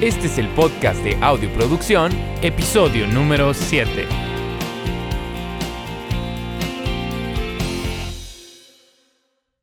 [0.00, 2.10] Este es el podcast de Audioproducción,
[2.40, 4.06] episodio número 7.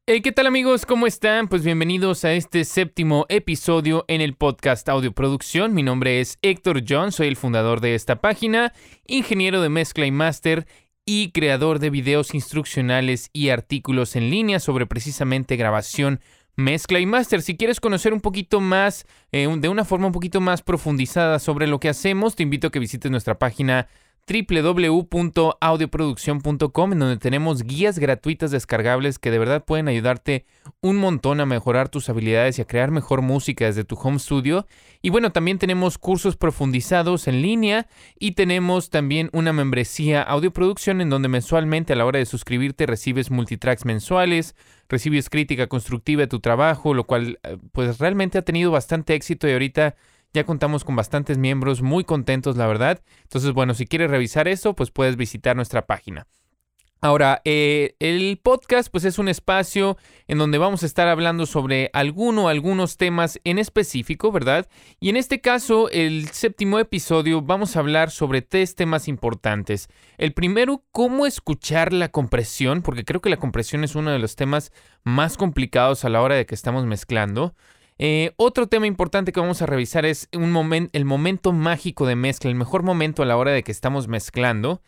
[0.06, 0.86] Hey, ¿qué tal amigos?
[0.86, 1.48] ¿Cómo están?
[1.48, 5.74] Pues bienvenidos a este séptimo episodio en el podcast Audioproducción.
[5.74, 8.74] Mi nombre es Héctor John, soy el fundador de esta página,
[9.08, 10.68] ingeniero de mezcla y máster
[11.04, 16.20] y creador de videos instruccionales y artículos en línea sobre precisamente grabación,
[16.58, 17.42] mezcla y máster.
[17.42, 21.68] Si quieres conocer un poquito más, eh, de una forma un poquito más profundizada sobre
[21.68, 23.88] lo que hacemos, te invito a que visites nuestra página
[24.28, 30.46] www.audioproducción.com en donde tenemos guías gratuitas descargables que de verdad pueden ayudarte
[30.82, 34.68] un montón a mejorar tus habilidades y a crear mejor música desde tu home studio.
[35.02, 37.88] Y bueno, también tenemos cursos profundizados en línea
[38.20, 43.32] y tenemos también una membresía audioproducción en donde mensualmente a la hora de suscribirte recibes
[43.32, 44.58] multitracks mensuales,
[44.90, 49.48] recibes crítica constructiva de tu trabajo, lo cual eh, pues realmente ha tenido bastante éxito
[49.48, 49.96] y ahorita
[50.34, 53.02] ya contamos con bastantes miembros muy contentos, la verdad.
[53.24, 56.28] Entonces, bueno, si quieres revisar eso, pues puedes visitar nuestra página.
[57.00, 61.92] Ahora, eh, el podcast pues es un espacio en donde vamos a estar hablando sobre
[61.94, 64.68] alguno algunos temas en específico, ¿verdad?
[65.00, 69.90] Y en este caso, el séptimo episodio, vamos a hablar sobre tres temas importantes.
[70.18, 74.36] El primero, cómo escuchar la compresión, porque creo que la compresión es uno de los
[74.36, 74.72] temas
[75.04, 77.54] más complicados a la hora de que estamos mezclando.
[78.00, 82.56] Eh, otro tema importante que vamos a revisar es el momento mágico de mezcla, el
[82.56, 84.82] mejor momento a la hora de que estamos mezclando.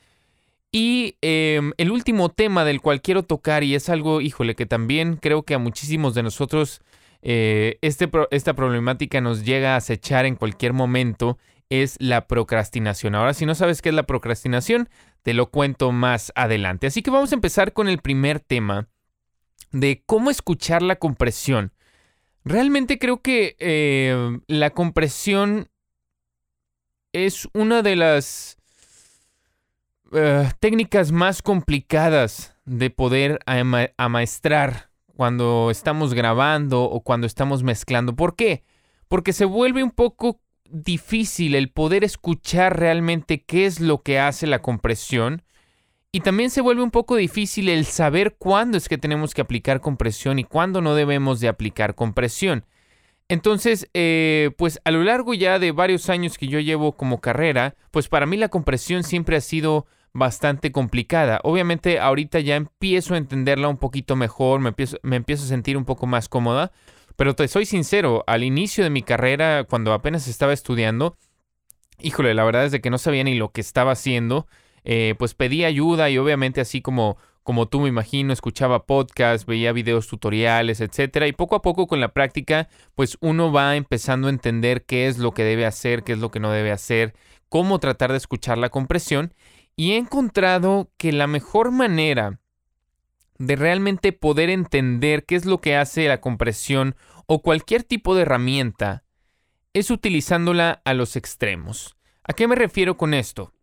[0.72, 5.16] Y em, el último tema del cual quiero tocar, y es algo, híjole, que también
[5.16, 6.82] creo que a muchísimos de nosotros
[7.22, 13.16] eh, este esta problemática nos llega a acechar en cualquier momento, es la procrastinación.
[13.16, 14.90] Ahora, si no sabes qué es la procrastinación,
[15.24, 16.88] te lo cuento más adelante.
[16.88, 18.88] Así que vamos a empezar con el primer tema
[19.72, 21.74] de cómo escuchar la compresión.
[22.50, 25.70] Realmente creo que eh, la compresión
[27.14, 28.58] es una de las
[30.14, 33.38] eh, técnicas más complicadas de poder
[33.98, 38.16] amaestrar cuando estamos grabando o cuando estamos mezclando.
[38.16, 38.64] ¿Por qué?
[39.08, 44.48] Porque se vuelve un poco difícil el poder escuchar realmente qué es lo que hace
[44.48, 45.44] la compresión
[46.12, 49.80] y también se vuelve un poco difícil el saber cuándo es que tenemos que aplicar
[49.80, 52.66] compresión y cuándo no debemos de aplicar compresión.
[53.28, 57.76] Entonces, eh, pues a lo largo ya de varios años que yo llevo como carrera,
[57.92, 61.40] pues para mí la compresión siempre ha sido bastante complicada.
[61.44, 65.78] Obviamente ahorita ya empiezo a entenderla un poquito mejor, me empiezo, me empiezo a sentir
[65.78, 66.72] un poco más cómoda,
[67.16, 71.16] pero te soy sincero, al inicio de mi carrera, cuando apenas estaba estudiando,
[72.02, 74.48] híjole, la verdad es de que no sabía ni lo que estaba haciendo.
[74.84, 79.72] Eh, pues pedí ayuda y obviamente así como, como tú me imagino, escuchaba podcasts, veía
[79.72, 84.32] videos tutoriales, etcétera, y poco a poco con la práctica, pues uno va empezando a
[84.32, 87.14] entender qué es lo que debe hacer, qué es lo que no debe hacer,
[87.50, 89.34] cómo tratar de escuchar la compresión,
[89.76, 92.40] y he encontrado que la mejor manera
[93.38, 96.96] de realmente poder entender qué es lo que hace la compresión
[97.26, 99.04] o cualquier tipo de herramienta
[99.74, 101.96] es utilizándola a los extremos.
[102.24, 103.54] ¿A qué me refiero con esto?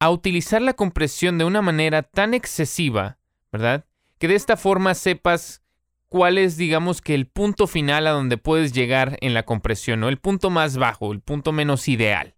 [0.00, 3.18] A utilizar la compresión de una manera tan excesiva,
[3.52, 3.84] ¿verdad?
[4.18, 5.62] Que de esta forma sepas
[6.08, 10.08] cuál es, digamos, que el punto final a donde puedes llegar en la compresión, ¿no?
[10.08, 12.34] El punto más bajo, el punto menos ideal.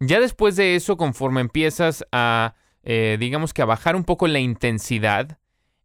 [0.00, 4.40] Ya después de eso, conforme empiezas a, eh, digamos que a bajar un poco la
[4.40, 5.38] intensidad,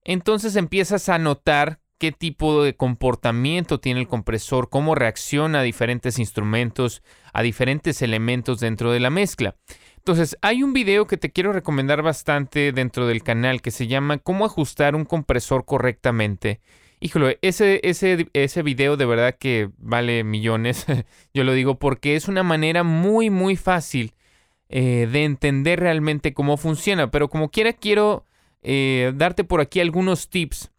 [0.04, 6.20] entonces empiezas a notar qué tipo de comportamiento tiene el compresor, cómo reacciona a diferentes
[6.20, 7.04] instrumentos,
[7.34, 9.56] a diferentes elementos dentro de la mezcla.
[10.08, 14.20] Entonces, hay un video que te quiero recomendar bastante dentro del canal que se llama
[14.20, 16.62] Cómo ajustar un compresor correctamente.
[17.02, 20.86] Híjole, ese, ese, ese video de verdad que vale millones,
[21.34, 24.14] yo lo digo porque es una manera muy, muy fácil
[24.70, 27.12] eh, de entender realmente cómo funciona.
[27.12, 28.24] Pero como quiera, quiero
[28.62, 30.72] eh, darte por aquí algunos tips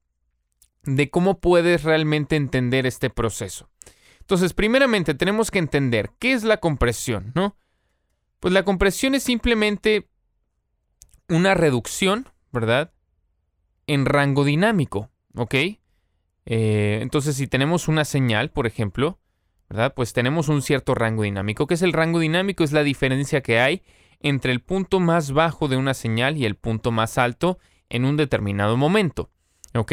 [0.85, 3.69] de cómo puedes realmente entender este proceso.
[4.21, 7.59] Entonces, primeramente tenemos que entender qué es la compresión, ¿no?
[8.41, 10.09] Pues la compresión es simplemente
[11.29, 12.93] una reducción, ¿verdad?
[13.87, 15.55] En rango dinámico, ¿ok?
[15.55, 19.19] Eh, entonces, si tenemos una señal, por ejemplo,
[19.69, 19.93] ¿verdad?
[19.95, 21.67] Pues tenemos un cierto rango dinámico.
[21.67, 22.65] ¿Qué es el rango dinámico?
[22.65, 23.83] Es la diferencia que hay
[24.21, 27.59] entre el punto más bajo de una señal y el punto más alto
[27.89, 29.31] en un determinado momento,
[29.75, 29.93] ¿ok?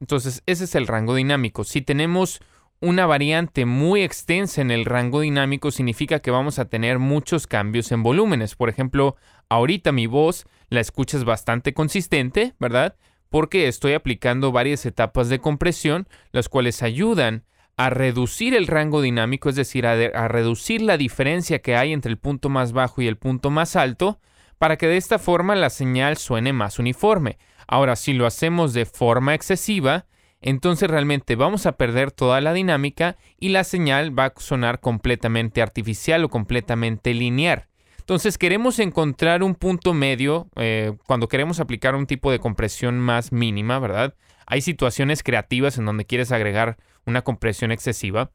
[0.00, 1.64] Entonces, ese es el rango dinámico.
[1.64, 2.40] Si tenemos
[2.80, 7.90] una variante muy extensa en el rango dinámico significa que vamos a tener muchos cambios
[7.90, 8.54] en volúmenes.
[8.54, 9.16] Por ejemplo,
[9.48, 12.96] ahorita mi voz la escuchas bastante consistente, ¿verdad?
[13.30, 17.44] Porque estoy aplicando varias etapas de compresión, las cuales ayudan
[17.76, 22.10] a reducir el rango dinámico, es decir, a, a, reducir la diferencia que hay entre
[22.10, 24.20] el punto más bajo y el punto más alto,
[24.58, 27.38] para que de esta forma la señal suene más uniforme.
[27.68, 30.06] Ahora, si lo hacemos de forma excesiva,
[30.40, 35.62] entonces realmente vamos a perder toda la dinámica y la señal va a sonar completamente
[35.62, 37.66] artificial o completamente lineal.
[37.98, 43.32] Entonces queremos encontrar un punto medio eh, cuando queremos aplicar un tipo de compresión más
[43.32, 44.14] mínima, ¿verdad?
[44.46, 48.30] Hay situaciones creativas en donde quieres agregar una compresión excesiva,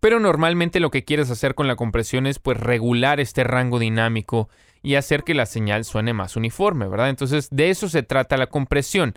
[0.00, 4.50] pero normalmente lo que quieres hacer con la compresión es pues regular este rango dinámico
[4.82, 7.08] y hacer que la señal suene más uniforme, ¿verdad?
[7.08, 9.14] Entonces de eso se trata la compresión.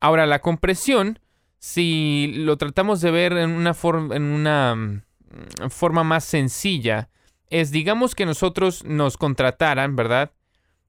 [0.00, 1.18] Ahora la compresión,
[1.58, 3.76] si lo tratamos de ver en una,
[4.14, 7.08] en una mm, forma más sencilla,
[7.50, 10.32] es, digamos que nosotros nos contrataran, ¿verdad?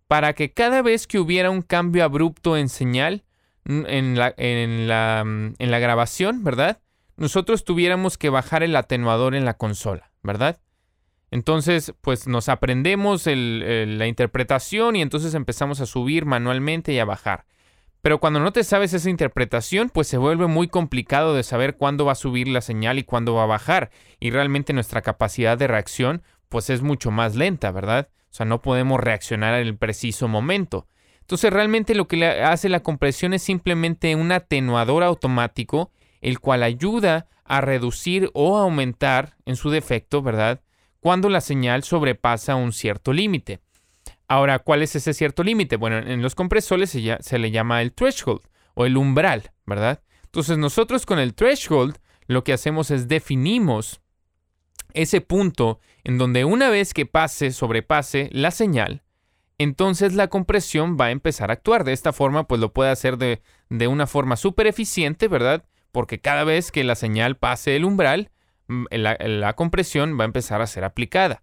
[0.08, 3.24] Para que cada vez que hubiera un cambio abrupto en señal
[3.66, 6.80] en la, en la, en la grabación, ¿verdad?
[7.18, 10.60] Nosotros tuviéramos que bajar el atenuador en la consola, ¿verdad?
[11.32, 17.46] Entonces, pues nos aprendemos la interpretación y entonces empezamos a subir manualmente y a bajar.
[18.02, 22.06] Pero cuando no te sabes esa interpretación, pues se vuelve muy complicado de saber cuándo
[22.06, 23.92] va a subir la señal y cuándo va a bajar.
[24.20, 28.10] Y realmente nuestra capacidad de reacción, pues es mucho más lenta, ¿verdad?
[28.32, 30.88] O sea, no podemos reaccionar en el preciso momento.
[31.20, 35.92] Entonces, realmente lo que hace la compresión es simplemente un atenuador automático,
[36.22, 40.62] el cual ayuda a reducir o aumentar, en su defecto, ¿verdad?
[41.00, 43.60] Cuando la señal sobrepasa un cierto límite.
[44.32, 45.76] Ahora, ¿cuál es ese cierto límite?
[45.76, 48.42] Bueno, en los compresores se, le llama el threshold
[48.76, 50.04] o el umbral, ¿verdad?
[50.26, 51.98] Entonces nosotros con el threshold
[52.28, 54.02] lo que hacemos es definimos
[54.94, 59.02] ese punto en donde una vez que pase, sobrepase la señal,
[59.58, 61.84] entonces la compresión va a empezar a actuar.
[61.84, 65.66] De esta forma, pues lo puede hacer de, de una forma súper eficiente, ¿verdad?
[65.92, 68.30] Porque cada vez que la señal pase el umbral,
[68.68, 71.42] mm, la compresión va a empezar a ser aplicada.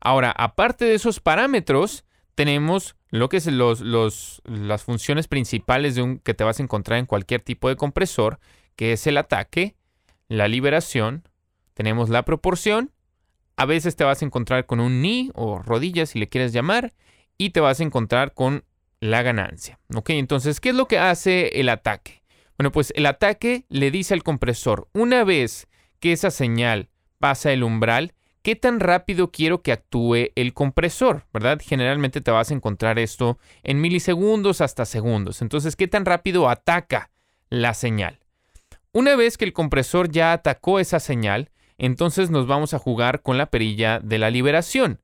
[0.00, 2.04] Ahora, aparte de esos parámetros,
[2.34, 6.98] tenemos lo que es los, las funciones principales de un, que te vas a encontrar
[6.98, 8.40] en cualquier tipo de compresor,
[8.76, 9.76] que es el ataque,
[10.28, 11.28] la liberación,
[11.74, 12.90] tenemos la proporción,
[13.56, 16.92] a veces te vas a encontrar con un ni o rodilla si le quieres llamar,
[17.38, 18.64] y te vas a encontrar con
[19.00, 19.78] la ganancia.
[19.94, 20.10] ¿Ok?
[20.10, 22.22] Entonces, ¿qué es lo que hace el ataque?
[22.56, 25.68] Bueno, pues el ataque le dice al compresor, una vez
[26.00, 26.88] que esa señal
[27.18, 28.13] pasa el umbral,
[28.44, 31.58] qué tan rápido quiero que actúe el compresor, ¿verdad?
[31.64, 35.40] Generalmente te vas a encontrar esto en milisegundos hasta segundos.
[35.40, 37.10] Entonces, ¿qué tan rápido ataca
[37.48, 38.20] la señal?
[38.92, 43.38] Una vez que el compresor ya atacó esa señal, entonces nos vamos a jugar con
[43.38, 45.00] la perilla de la liberación.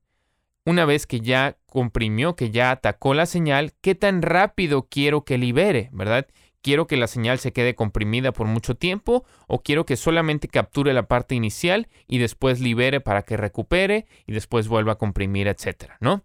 [0.63, 5.39] Una vez que ya comprimió, que ya atacó la señal, ¿qué tan rápido quiero que
[5.39, 6.27] libere, verdad?
[6.61, 10.93] Quiero que la señal se quede comprimida por mucho tiempo o quiero que solamente capture
[10.93, 15.97] la parte inicial y después libere para que recupere y después vuelva a comprimir, etcétera,
[15.99, 16.23] ¿no?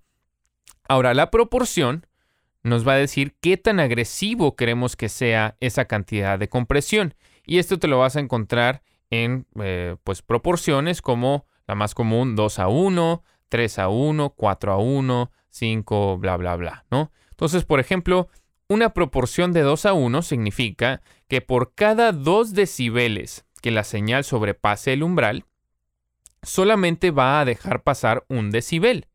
[0.88, 2.06] Ahora, la proporción
[2.62, 7.14] nos va a decir qué tan agresivo queremos que sea esa cantidad de compresión.
[7.44, 12.34] Y esto te lo vas a encontrar en eh, pues, proporciones como la más común
[12.34, 17.12] 2 a 1, 3 a 1, 4 a 1, 5, bla, bla, bla, ¿no?
[17.30, 18.28] Entonces, por ejemplo,
[18.68, 24.24] una proporción de 2 a 1 significa que por cada 2 decibeles que la señal
[24.24, 25.44] sobrepase el umbral,
[26.42, 29.06] solamente va a dejar pasar un decibel.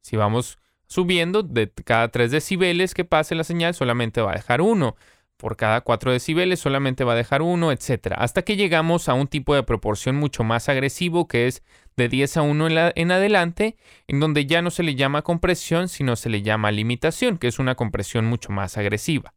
[0.00, 4.60] Si vamos subiendo, de cada 3 decibeles que pase la señal, solamente va a dejar
[4.60, 4.96] 1
[5.36, 8.14] por cada 4 decibeles solamente va a dejar 1, etc.
[8.16, 11.62] Hasta que llegamos a un tipo de proporción mucho más agresivo que es
[11.96, 13.76] de 10 a 1 en, en, adelante,
[14.08, 17.58] en donde ya no se le llama compresión, sino se le llama limitación, que es
[17.58, 19.34] una compresión mucho más agresiva.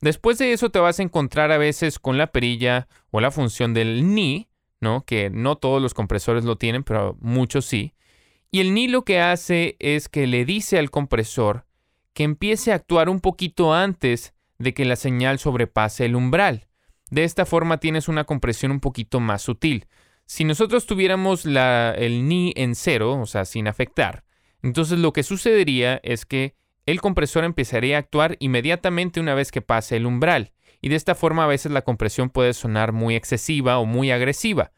[0.00, 3.72] Después de eso te vas a encontrar a veces con la perilla o la función
[3.72, 4.48] del ni,
[4.80, 5.04] ¿no?
[5.04, 7.94] que no todos los compresores lo tienen, pero muchos sí.
[8.50, 11.66] Y el ni lo que hace es que le dice al compresor
[12.12, 16.66] que empiece a actuar un poquito antes de que la señal sobrepase el umbral.
[17.10, 19.86] De esta forma tienes una compresión un poquito más sutil.
[20.26, 24.24] Si nosotros tuviéramos la, el ni en cero, o sea, sin afectar,
[24.62, 29.62] entonces lo que sucedería es que el compresor empezaría a actuar inmediatamente una vez que
[29.62, 30.52] pase el umbral.
[30.80, 34.72] Y de esta forma a veces la compresión puede sonar muy excesiva o muy agresiva.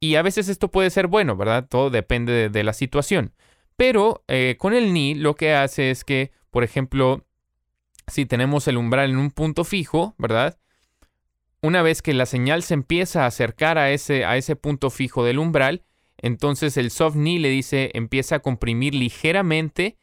[0.00, 1.66] Y a veces esto puede ser bueno, ¿verdad?
[1.68, 3.34] Todo depende de, la situación.
[3.76, 7.24] Pero eh, con el ni lo que hace es que, por ejemplo,
[8.12, 10.58] si tenemos el umbral en un punto fijo, ¿verdad?
[11.62, 15.24] Una vez que la señal se empieza a acercar a ese, a ese punto fijo
[15.24, 15.82] del umbral,
[16.18, 19.96] entonces el soft knee le dice empieza a comprimir ligeramente,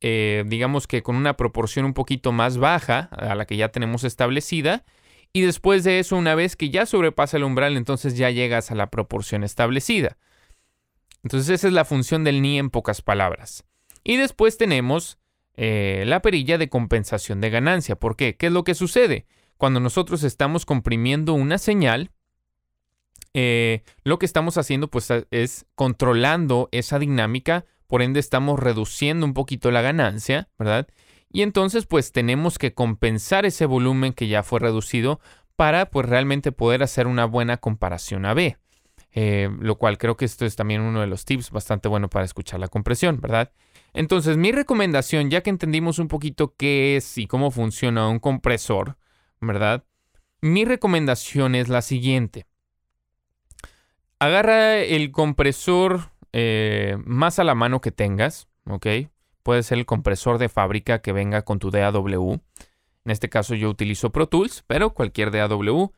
[0.00, 4.04] eh, digamos que con una proporción un poquito más baja a la que ya tenemos
[4.04, 4.84] establecida,
[5.32, 8.74] Y después de eso, una vez que ya sobrepasa el umbral, entonces ya llegas a
[8.74, 10.16] la proporción establecida.
[11.24, 13.64] Entonces esa es la función del ni en pocas palabras.
[14.04, 15.18] Y después tenemos
[15.56, 17.96] eh, la perilla de compensación de ganancia.
[17.96, 18.36] ¿Por qué?
[18.36, 19.26] ¿Qué es lo que sucede?
[19.56, 22.10] Cuando nosotros estamos comprimiendo una señal,
[23.32, 29.34] eh, lo que estamos haciendo pues es controlando esa dinámica, por ende estamos reduciendo un
[29.34, 30.88] poquito la ganancia, ¿verdad?
[31.30, 35.20] Y entonces pues tenemos que compensar ese volumen que ya fue reducido
[35.54, 38.56] para pues realmente poder hacer una buena comparación a B.
[39.12, 42.26] Eh, lo cual creo que esto es también uno de los tips bastante bueno para
[42.26, 43.50] escuchar la compresión, ¿verdad?
[43.96, 48.98] Entonces mi recomendación, ya que entendimos un poquito qué es y cómo funciona un compresor,
[49.40, 49.84] ¿verdad?
[50.42, 52.46] Mi recomendación es la siguiente.
[54.18, 58.86] Agarra el compresor eh, más a la mano que tengas, ¿ok?
[59.42, 62.42] Puede ser el compresor de fábrica que venga con tu DAW.
[63.06, 65.92] En este caso yo utilizo Pro Tools, pero cualquier DAW,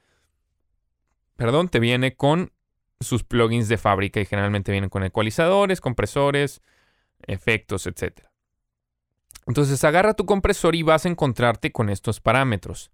[1.35, 2.53] perdón, te viene con
[3.01, 6.63] sus plugins de fábrica y generalmente vienen con ecualizadores, compresores,
[7.27, 8.27] efectos, etc.
[9.47, 12.91] Entonces agarra tu compresor y vas a encontrarte con estos parámetros.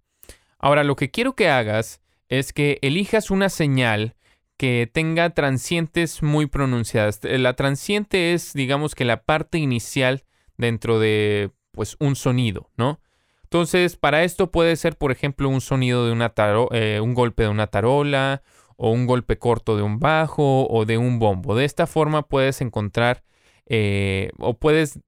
[0.57, 4.15] Ahora lo que quiero que hagas es que elijas una señal
[4.57, 7.19] que tenga transientes muy pronunciadas.
[7.23, 10.23] Eh, la transiente es, digamos que la parte inicial
[10.57, 13.01] dentro de pues un sonido, ¿no?
[13.43, 16.33] Entonces, para esto puede ser, por ejemplo, un sonido de una
[16.71, 18.41] eh, un golpe de una tarola
[18.77, 21.55] o un golpe corto de un bajo o de un bombo.
[21.55, 23.23] De esta forma puedes encontrar
[23.67, 24.99] eh, o puedes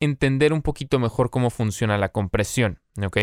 [0.00, 3.18] entender un poquito mejor cómo funciona la compresión, ¿ok?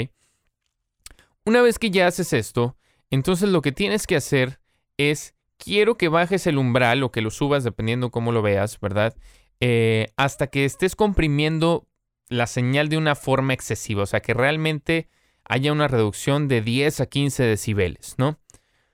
[1.45, 2.77] Una vez que ya haces esto,
[3.09, 4.59] entonces lo que tienes que hacer
[4.97, 9.15] es quiero que bajes el umbral o que lo subas dependiendo cómo lo veas, ¿verdad?
[9.59, 11.87] Eh, hasta que estés comprimiendo
[12.29, 15.09] la señal de una forma excesiva, o sea, que realmente
[15.43, 18.39] haya una reducción de 10 a 15 decibeles, ¿no?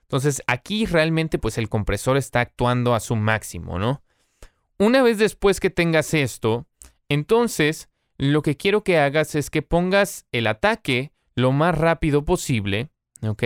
[0.01, 4.01] Entonces aquí realmente pues el compresor está actuando a su máximo, ¿no?
[4.79, 6.67] Una vez después que tengas esto,
[7.09, 12.89] entonces lo que quiero que hagas es que pongas el ataque lo más rápido posible,
[13.21, 13.43] ¿ok?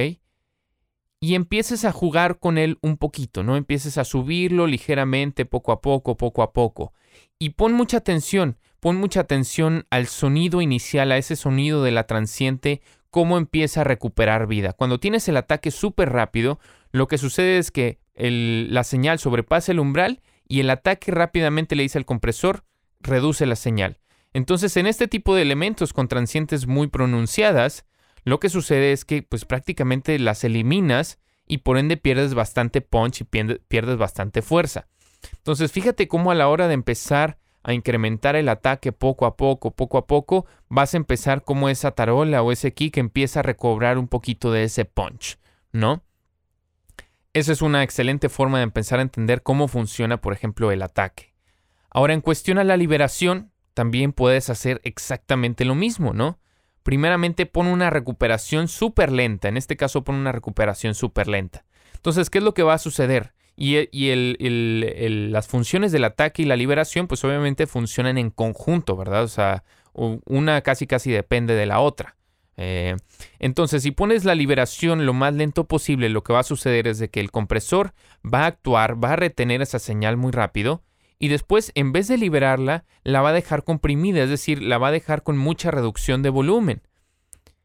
[1.24, 3.56] y empieces a jugar con él un poquito, ¿no?
[3.56, 6.94] Empieces a subirlo ligeramente, poco a poco, poco a poco.
[7.38, 12.08] Y pon mucha atención, pon mucha atención al sonido inicial, a ese sonido de la
[12.08, 14.74] transiente, cómo empieza a recuperar vida.
[14.74, 16.60] Cuando tienes el ataque súper rápido,
[16.92, 20.22] lo que sucede es que la señal sobrepasa el umbral
[20.52, 22.66] y el ataque rápidamente le dice al compresor,
[23.00, 24.00] reduce la señal.
[24.34, 27.86] Entonces, en este tipo de elementos con transientes muy pronunciadas,
[28.26, 33.22] lo que sucede es que pues prácticamente las eliminas y por ende pierdes bastante punch
[33.22, 34.88] y pierdes bastante fuerza.
[35.38, 39.72] Entonces fíjate cómo a la hora de empezar a incrementar el ataque poco a poco,
[39.72, 43.98] poco a poco, vas a empezar como esa tarola o ese kick empieza a recobrar
[43.98, 45.38] un poquito de ese punch,
[45.72, 46.04] ¿no?
[47.34, 51.34] Esa es una excelente forma de empezar a entender cómo funciona, por ejemplo, el ataque.
[51.90, 56.40] Ahora, en cuestión a la liberación, también puedes hacer exactamente lo mismo, ¿no?
[56.84, 59.48] primeramente pone una recuperación súper lenta.
[59.48, 61.66] En este caso pone una recuperación súper lenta.
[61.96, 63.34] Entonces, ¿qué es lo que va a suceder?
[63.56, 63.76] Y,
[65.30, 69.24] las funciones del ataque y la liberación, pues obviamente funcionan en conjunto, ¿verdad?
[69.24, 72.16] O sea, una casi casi depende de la otra.
[72.58, 72.96] Eh,
[73.40, 77.00] entonces, si pones la liberación lo más lento posible, lo que va a suceder es
[77.00, 77.94] de que el compresor
[78.24, 80.84] va a actuar, va a retener esa señal muy rápido
[81.22, 84.88] y después, en vez de liberarla, la va a dejar comprimida, es decir, la va
[84.88, 86.82] a dejar con mucha reducción de volumen.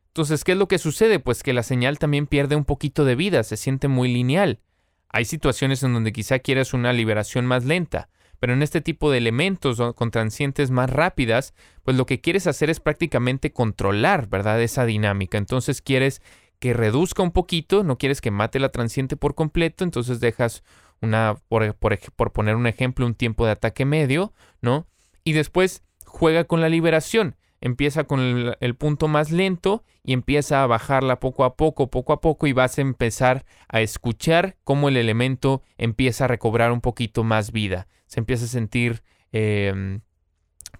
[0.08, 1.20] Entonces, ¿qué es lo que sucede?
[1.20, 4.60] Pues que la señal también pierde un poquito de vida, se siente muy lineal.
[5.08, 9.18] Hay situaciones en donde quizá quieras una liberación más lenta, pero en este tipo de
[9.18, 14.60] elementos con transientes más rápidas, pues lo que quieres hacer es prácticamente controlar, ¿verdad?
[14.62, 15.38] Esa dinámica.
[15.38, 16.22] Entonces quieres
[16.58, 20.62] que reduzca un poquito, no quieres que mate la transiente por completo, entonces dejas
[21.00, 24.86] una, por, poner un ejemplo, un tiempo de ataque medio, ¿no?
[25.24, 27.36] Y después juega con la liberación.
[27.60, 32.20] Empieza con el, punto más lento y empieza a bajarla poco a poco, poco a
[32.20, 37.24] poco y vas a empezar a escuchar cómo el elemento empieza a recobrar un poquito
[37.24, 37.88] más vida.
[38.06, 40.00] Se empieza a sentir, em,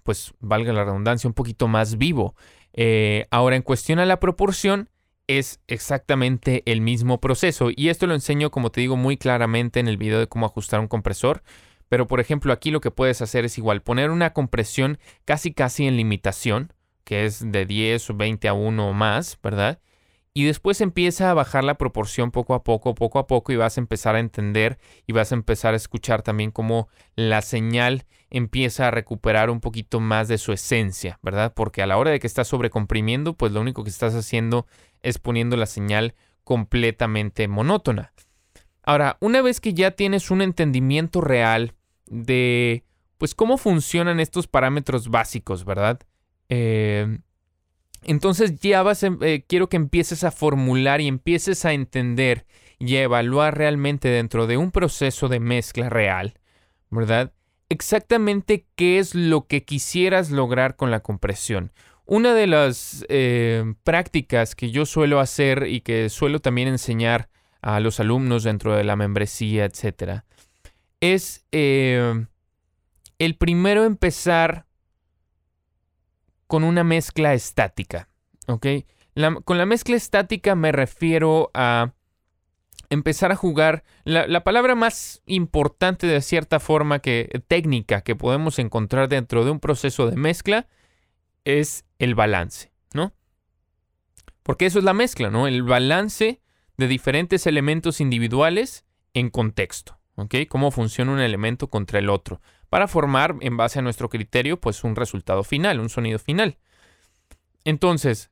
[0.03, 2.35] pues valga la redundancia, un poquito más vivo.
[2.73, 4.89] Eh, ahora, en cuestión a la proporción,
[5.27, 7.69] es exactamente el mismo proceso.
[7.75, 10.79] Y esto lo enseño, como te digo, muy claramente en el video de cómo ajustar
[10.79, 11.43] un compresor.
[11.89, 15.87] Pero por ejemplo, aquí lo que puedes hacer es igual, poner una compresión casi casi
[15.87, 19.79] en limitación, que es de 10 o 20 a 1 o más, ¿verdad?
[20.37, 23.75] Y después empieza a bajar la proporción poco a poco, poco a poco, y vas
[23.75, 24.77] a empezar a entender
[25.07, 29.99] y vas a empezar a escuchar también cómo la señal empieza a recuperar un poquito
[29.99, 31.55] más de su esencia, ¿verdad?
[31.55, 34.67] Porque a la hora de que estás sobrecomprimiendo, pues lo único que estás haciendo
[35.01, 36.13] es poniendo la señal
[36.43, 38.13] completamente monótona.
[38.83, 41.73] Ahora, una vez que ya tienes un entendimiento real
[42.05, 42.83] de,
[43.17, 45.99] pues, cómo funcionan estos parámetros básicos, ¿verdad?
[46.49, 47.21] Eh,
[48.03, 52.45] entonces ya vas, eh, quiero que empieces a formular y empieces a entender
[52.79, 56.35] y a evaluar realmente dentro de un proceso de mezcla real,
[56.89, 57.33] ¿verdad?
[57.69, 61.71] Exactamente qué es lo que quisieras lograr con la compresión.
[62.05, 67.29] Una de las eh, prácticas que yo suelo hacer y que suelo también enseñar
[67.61, 70.23] a los alumnos dentro de la membresía, etcétera,
[71.01, 72.25] es eh,
[73.19, 74.66] el primero empezar
[76.47, 78.09] con una mezcla estática.
[78.47, 78.65] ¿Ok?
[79.45, 81.93] con la mezcla estática me refiero a
[82.89, 83.83] empezar a jugar.
[84.03, 89.51] La, la, palabra más importante de cierta forma que técnica que podemos encontrar dentro de
[89.51, 90.67] un proceso de mezcla
[91.45, 93.13] es el balance, ¿no?
[94.43, 95.47] Porque eso es la mezcla, ¿no?
[95.47, 96.41] El balance
[96.77, 100.35] de diferentes elementos individuales en contexto, ¿ok?
[100.49, 104.83] Cómo funciona un elemento contra el otro, para formar, en base a nuestro criterio, pues
[104.83, 106.57] un resultado final, un sonido final.
[107.63, 108.29] Entonces,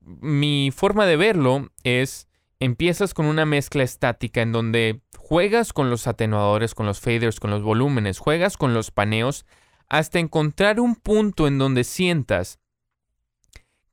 [0.00, 2.28] mi forma de verlo es,
[2.60, 7.50] empiezas con una mezcla estática en donde juegas con los atenuadores, con los faders, con
[7.50, 9.46] los volúmenes, juegas con los paneos,
[9.88, 12.58] hasta encontrar un punto en donde sientas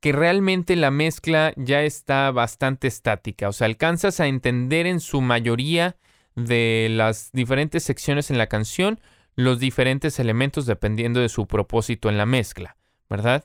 [0.00, 5.20] que realmente la mezcla ya está bastante estática, o sea, alcanzas a entender en su
[5.20, 5.96] mayoría
[6.36, 9.00] de las diferentes secciones en la canción
[9.34, 12.76] los diferentes elementos dependiendo de su propósito en la mezcla,
[13.08, 13.44] ¿verdad?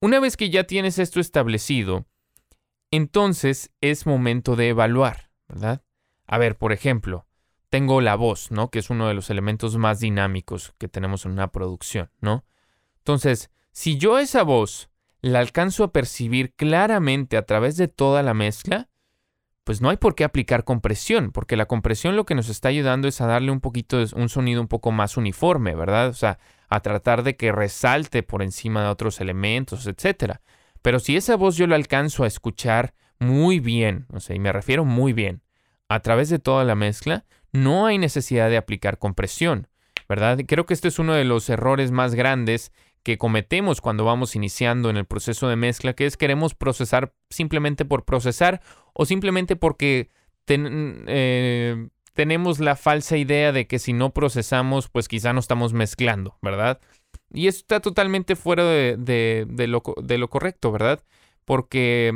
[0.00, 2.06] Una vez que ya tienes esto establecido,
[2.90, 5.82] entonces es momento de evaluar, ¿verdad?
[6.26, 7.26] A ver, por ejemplo,
[7.68, 8.70] tengo la voz, ¿no?
[8.70, 12.44] Que es uno de los elementos más dinámicos que tenemos en una producción, ¿no?
[12.98, 14.88] Entonces, si yo esa voz
[15.20, 18.88] la alcanzo a percibir claramente a través de toda la mezcla,
[19.68, 23.06] pues no hay por qué aplicar compresión, porque la compresión lo que nos está ayudando
[23.06, 26.08] es a darle un poquito, un sonido un poco más uniforme, ¿verdad?
[26.08, 26.38] O sea,
[26.70, 30.36] a tratar de que resalte por encima de otros elementos, etc.
[30.80, 34.52] Pero si esa voz yo la alcanzo a escuchar muy bien, o sea, y me
[34.52, 35.42] refiero muy bien,
[35.90, 39.68] a través de toda la mezcla, no hay necesidad de aplicar compresión,
[40.08, 40.38] ¿verdad?
[40.48, 42.72] Creo que este es uno de los errores más grandes
[43.08, 47.86] que cometemos cuando vamos iniciando en el proceso de mezcla, que es queremos procesar simplemente
[47.86, 48.60] por procesar
[48.92, 50.10] o simplemente porque
[50.46, 56.36] eh, tenemos la falsa idea de que si no procesamos, pues quizá no estamos mezclando,
[56.42, 56.82] ¿verdad?
[57.32, 61.02] Y eso está totalmente fuera de, lo, de lo correcto, ¿verdad?
[61.46, 62.12] Porque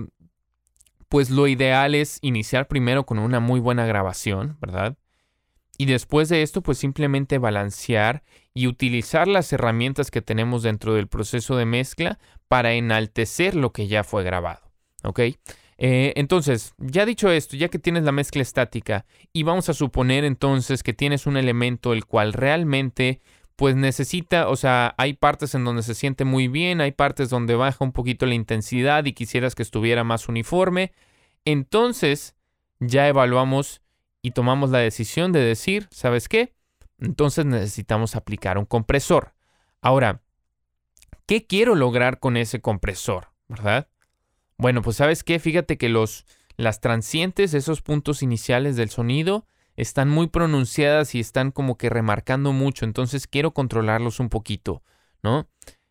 [1.08, 4.98] pues lo ideal es iniciar primero con una muy buena grabación, ¿verdad?
[5.78, 8.22] Y después de esto, pues simplemente balancear
[8.54, 13.88] y utilizar las herramientas que tenemos dentro del proceso de mezcla para enaltecer lo que
[13.88, 14.70] ya fue grabado.
[15.02, 15.20] ¿Ok?
[15.78, 20.24] Eh, entonces, ya dicho esto, ya que tienes la mezcla estática y vamos a suponer
[20.24, 23.20] entonces que tienes un elemento el cual realmente
[23.56, 27.54] pues necesita, o sea, hay partes en donde se siente muy bien, hay partes donde
[27.54, 30.92] baja un poquito la intensidad y quisieras que estuviera más uniforme,
[31.44, 32.34] entonces
[32.80, 33.81] ya evaluamos
[34.22, 36.54] y tomamos la decisión de decir, ¿sabes qué?
[36.98, 39.34] Entonces necesitamos aplicar un compresor.
[39.80, 40.22] Ahora,
[41.26, 43.32] ¿qué quiero lograr con ese compresor?
[43.48, 43.88] ¿Verdad?
[44.56, 46.24] Bueno, pues sabes qué, fíjate que los,
[46.56, 52.52] las transientes, esos puntos iniciales del sonido, están muy pronunciadas y están como que remarcando
[52.52, 54.82] mucho, entonces quiero controlarlos un poquito,
[55.22, 55.48] ¿no?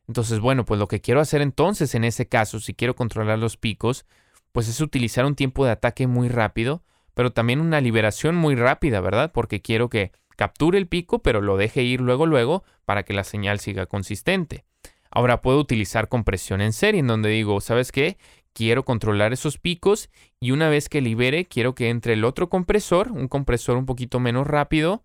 [0.07, 3.57] Entonces, bueno, pues lo que quiero hacer entonces en ese caso, si quiero controlar los
[3.57, 4.05] picos,
[4.51, 9.01] pues es utilizar un tiempo de ataque muy rápido pero también una liberación muy rápida,
[9.01, 9.31] ¿verdad?
[9.33, 13.23] Porque quiero que capture el pico, pero lo deje ir luego, luego, para que la
[13.23, 14.65] señal siga consistente.
[15.11, 18.17] Ahora puedo utilizar compresión en serie, en donde digo, ¿sabes qué?
[18.53, 23.11] Quiero controlar esos picos y una vez que libere, quiero que entre el otro compresor,
[23.11, 25.03] un compresor un poquito menos rápido,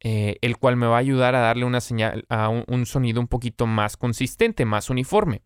[0.00, 3.28] eh, el cual me va a ayudar a darle una señal, a un sonido un
[3.28, 5.42] poquito más consistente, más uniforme.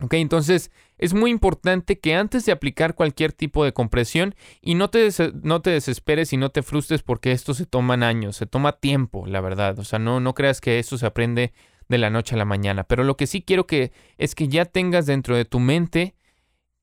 [0.00, 4.90] Ok, entonces es muy importante que antes de aplicar cualquier tipo de compresión y no
[4.90, 5.08] te,
[5.42, 9.26] no te desesperes y no te frustres porque esto se toma años, se toma tiempo,
[9.26, 9.78] la verdad.
[9.78, 11.52] O sea, no, no creas que eso se aprende
[11.88, 12.84] de la noche a la mañana.
[12.84, 16.16] Pero lo que sí quiero que es que ya tengas dentro de tu mente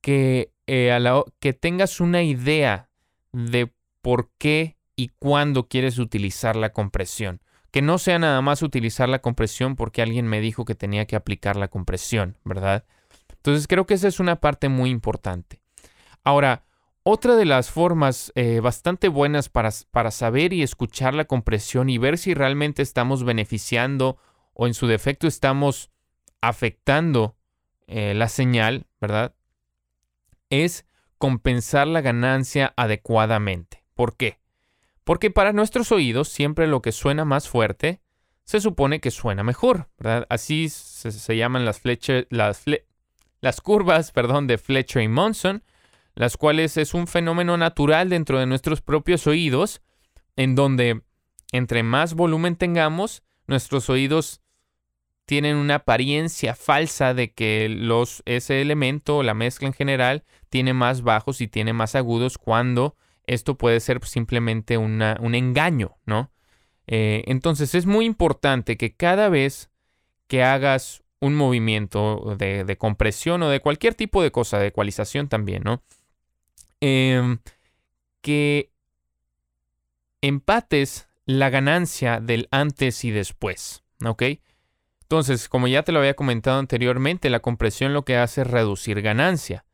[0.01, 0.97] que, eh,
[1.39, 2.89] que tengas una idea
[3.33, 7.41] de por qué y cuándo quieres utilizar la compresión.
[7.71, 11.15] Que no sea nada más utilizar la compresión porque alguien me dijo que tenía que
[11.15, 12.85] aplicar la compresión, ¿verdad?
[13.41, 15.61] Entonces creo que esa es una parte muy importante.
[16.23, 16.63] Ahora,
[17.01, 21.97] otra de las formas eh, bastante buenas para, para, saber y escuchar la compresión y
[21.97, 24.17] ver si realmente estamos beneficiando
[24.53, 25.89] o en su defecto estamos
[26.41, 27.35] afectando
[27.87, 29.33] eh, la señal, ¿verdad?
[30.51, 30.85] Es
[31.17, 33.83] compensar la ganancia adecuadamente.
[33.95, 34.39] ¿Por qué?
[35.03, 38.01] Porque para nuestros oídos siempre lo que suena más fuerte
[38.43, 40.27] se supone que suena mejor, ¿verdad?
[40.29, 41.81] Así se, llaman las,
[42.29, 42.65] las,
[43.41, 45.63] las curvas perdón, de Fletcher y Monson,
[46.15, 49.81] las cuales es un fenómeno natural dentro de nuestros propios oídos,
[50.35, 51.01] en donde
[51.51, 54.41] entre más volumen tengamos, nuestros oídos
[55.25, 61.01] tienen una apariencia falsa de que los, ese elemento, la mezcla en general, tiene más
[61.03, 62.95] bajos y tiene más agudos cuando
[63.27, 66.31] esto puede ser simplemente un engaño, ¿no?
[66.87, 69.69] Eh, entonces es muy importante que cada vez
[70.27, 75.63] que hagas un movimiento de, compresión o de cualquier tipo de cosa, de ecualización también,
[75.63, 75.83] ¿no?
[76.81, 77.37] Em,
[78.21, 78.71] que
[80.21, 84.23] empates la ganancia del antes y después, ¿ok?
[85.03, 89.01] Entonces, como ya te lo había comentado anteriormente, la compresión lo que hace es reducir
[89.01, 89.65] ganancia.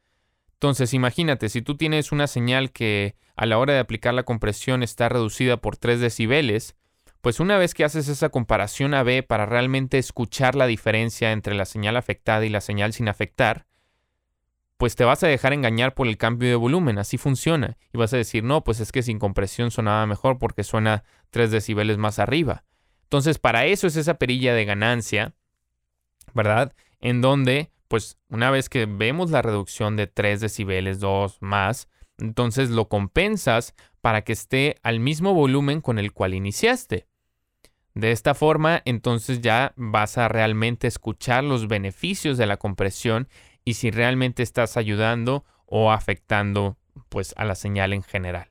[0.54, 4.84] Entonces, imagínate, si tú tienes una señal que a la hora de aplicar la compresión
[4.84, 6.76] está reducida por 3 decibeles,
[7.22, 11.66] pues una vez que haces esa comparación A-B para realmente escuchar la diferencia entre la
[11.66, 13.66] señal afectada y la señal sin afectar,
[14.78, 17.78] pues te vas a dejar engañar por el cambio de volumen, así funciona.
[17.92, 21.50] Y vas a decir, no, pues es que sin compresión sonaba mejor porque suena 3
[21.50, 22.64] decibeles más arriba.
[23.04, 25.34] Entonces, para eso es esa perilla de ganancia,
[26.34, 26.74] ¿verdad?
[27.00, 32.70] En donde, pues, una vez que vemos la reducción de 3 decibeles, 2 más, entonces
[32.70, 33.74] lo compensas
[34.08, 37.08] para que esté al mismo volumen con el cual iniciaste.
[37.94, 43.28] De esta forma, entonces ya vas a realmente escuchar los beneficios de la compresión
[43.66, 46.78] y si realmente estás ayudando o afectando
[47.10, 48.48] pues a la señal en general.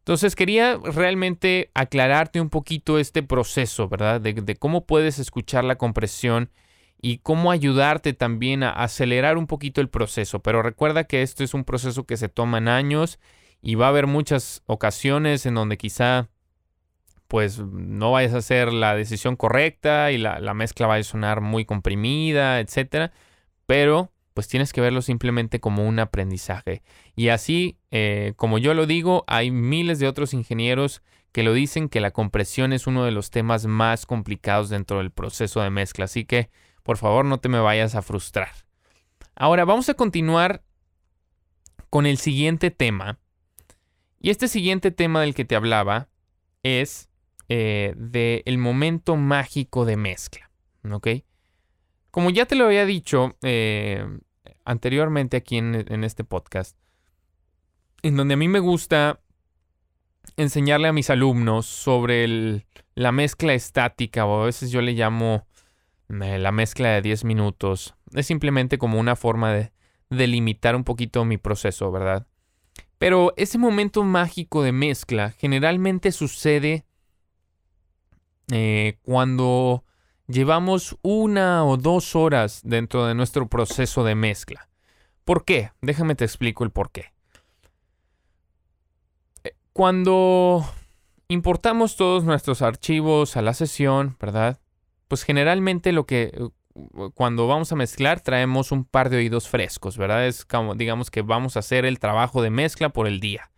[0.00, 4.20] Entonces quería realmente aclararte un poquito este proceso, ¿verdad?
[4.20, 6.50] De, cómo puedes escuchar la compresión
[7.00, 10.40] y cómo ayudarte también a acelerar un poquito el proceso.
[10.40, 13.18] Pero recuerda que esto es un proceso que se toma en años
[13.62, 16.28] y va a haber muchas ocasiones en donde quizá
[17.28, 21.40] pues no vayas a hacer la decisión correcta y la, la mezcla va a sonar
[21.40, 23.12] muy comprimida, etcétera.
[23.66, 26.82] Pero pues tienes que verlo simplemente como un aprendizaje.
[27.14, 31.88] Y así, eh, como yo lo digo, hay miles de otros ingenieros que lo dicen
[31.88, 36.06] que la compresión es uno de los temas más complicados dentro del proceso de mezcla.
[36.06, 36.50] Así que,
[36.82, 38.50] por favor, no te me vayas a frustrar.
[39.36, 40.62] Ahora vamos a continuar
[41.88, 43.18] con el siguiente tema.
[44.20, 46.08] Y este siguiente tema del que te hablaba
[46.62, 47.08] es
[47.48, 50.50] eh, del momento mágico de mezcla.
[50.90, 51.08] ¿Ok?
[52.10, 54.04] Como ya te lo había dicho eh,
[54.64, 56.76] anteriormente aquí en, este podcast,
[58.02, 59.20] en donde a mí me gusta
[60.36, 65.46] enseñarle a mis alumnos sobre la mezcla estática, o a veces yo le llamo
[66.08, 67.94] eh, la mezcla de 10 minutos.
[68.12, 69.72] Es simplemente como una forma de
[70.10, 72.26] delimitar un poquito mi proceso, ¿verdad?
[73.00, 76.84] Pero ese momento mágico de mezcla generalmente sucede
[78.52, 79.84] eh, cuando
[80.26, 84.68] llevamos una o dos horas dentro de nuestro proceso de mezcla.
[85.24, 85.72] ¿Por qué?
[85.80, 87.14] Déjame te explico el por qué.
[89.44, 90.70] Eh, cuando
[91.28, 94.60] importamos todos nuestros archivos a la sesión, ¿verdad?
[95.08, 96.50] Pues generalmente lo que
[97.14, 100.26] cuando vamos a mezclar traemos un par de oídos frescos, ¿verdad?
[100.26, 103.50] Es como digamos que vamos a hacer el trabajo de mezcla por el día.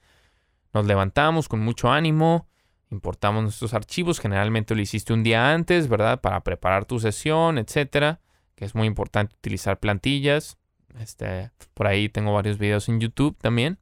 [0.73, 2.49] Nos levantamos con mucho ánimo,
[2.91, 6.21] importamos nuestros archivos, generalmente lo hiciste un día antes, ¿verdad?
[6.21, 8.21] Para preparar tu sesión, etcétera,
[8.55, 10.57] que es muy importante utilizar plantillas.
[10.99, 13.79] Este, por ahí tengo varios videos en YouTube también.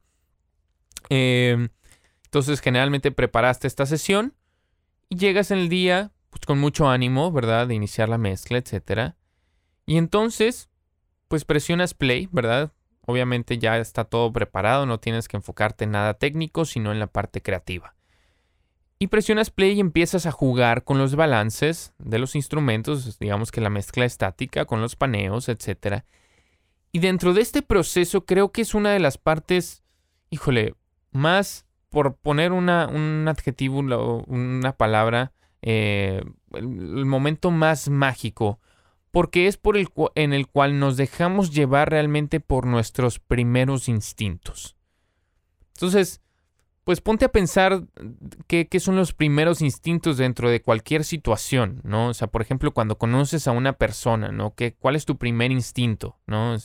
[1.08, 1.70] Em,
[2.24, 4.34] entonces, generalmente preparaste esta sesión
[5.08, 7.66] y llegas en el día pues, con mucho ánimo, ¿verdad?
[7.66, 9.16] De iniciar la mezcla, etcétera.
[9.90, 10.70] Y entonces,
[11.26, 12.72] pues presionas play, ¿verdad?
[13.06, 17.08] Obviamente ya está todo preparado, no tienes que enfocarte en nada técnico, sino en la
[17.08, 17.94] parte creativa
[19.02, 23.62] y presionas play y empiezas a jugar con los balances de los instrumentos, digamos que
[23.62, 26.04] la mezcla estática con los paneos, etc.
[26.92, 29.82] Y dentro de este proceso creo que es una de las partes,
[30.28, 30.74] híjole,
[31.12, 36.22] más por poner una, un adjetivo, una palabra, eh,
[36.52, 38.60] el, momento más mágico,
[39.10, 44.76] porque es por el en el cual nos dejamos llevar realmente por nuestros primeros instintos.
[45.74, 46.20] Entonces,
[46.84, 47.84] pues ponte a pensar
[48.46, 52.08] qué, son los primeros instintos dentro de cualquier situación, ¿no?
[52.08, 54.54] O sea, por ejemplo, cuando conoces a una persona, ¿no?
[54.54, 56.54] ¿Qué, ¿Cuál es tu primer instinto, ¿no?
[56.54, 56.58] O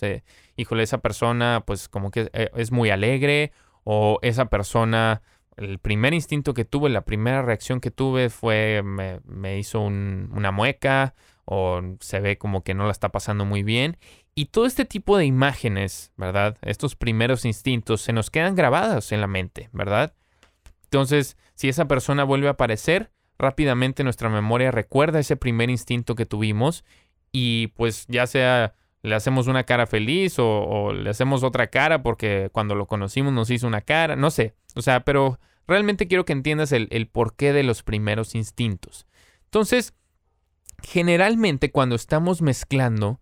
[0.55, 3.51] híjole, esa persona pues como que eh, es muy alegre
[3.83, 5.21] o esa persona,
[5.57, 11.13] el primer instinto que tuve, la primera reacción que tuve fue, me, hizo una mueca
[11.45, 13.97] o se ve como que no la está pasando muy bien.
[14.33, 16.57] Y todo este tipo de imágenes, ¿verdad?
[16.61, 20.13] Estos primeros instintos se nos quedan grabados en la mente, ¿verdad?
[20.83, 26.25] Entonces, si esa persona vuelve a aparecer, rápidamente nuestra memoria recuerda ese primer instinto que
[26.25, 26.83] tuvimos
[27.31, 28.73] y pues ya sea
[29.05, 33.51] le hacemos una cara feliz o, le hacemos otra cara porque cuando lo conocimos nos
[33.51, 37.63] hizo una cara, no sé, o sea, pero realmente quiero que entiendas el, porqué de
[37.63, 39.05] los primeros instintos.
[39.45, 39.93] Entonces,
[40.85, 43.19] generalmente cuando estamos mezclando